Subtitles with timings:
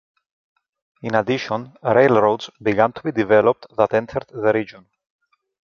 [1.03, 4.87] In addition, railroads began to be developed that entered the region.